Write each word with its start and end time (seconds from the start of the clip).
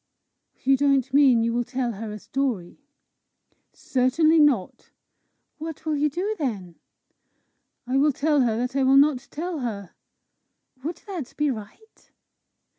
"You 0.63 0.77
don't 0.77 1.13
mean 1.13 1.43
you 1.43 1.53
will 1.53 1.63
tell 1.63 1.91
her 1.91 2.11
a 2.11 2.17
story?" 2.17 2.79
"Certainly 3.71 4.39
not." 4.39 4.89
"What 5.59 5.85
will 5.85 5.95
you 5.95 6.09
do 6.09 6.35
then?" 6.39 6.73
"I 7.85 7.97
will 7.97 8.11
tell 8.11 8.41
her 8.41 8.57
that 8.57 8.75
I 8.75 8.81
will 8.81 8.97
not 8.97 9.27
tell 9.29 9.59
her." 9.59 9.91
"Would 10.83 11.03
that 11.05 11.37
be 11.37 11.51
right?" 11.51 12.09